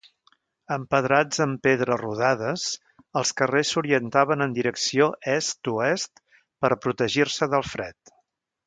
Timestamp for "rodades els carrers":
2.01-3.75